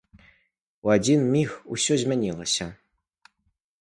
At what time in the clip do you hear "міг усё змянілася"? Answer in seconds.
1.35-2.65